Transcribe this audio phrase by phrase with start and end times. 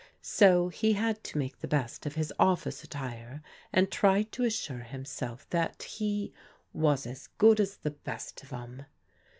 [0.23, 4.79] So he had to make the best of his office attire, and tried to assure
[4.79, 6.33] himself that he"
[6.87, 8.85] was as good as the best of em.